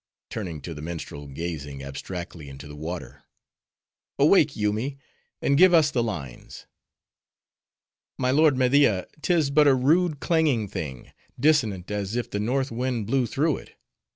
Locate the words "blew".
13.05-13.27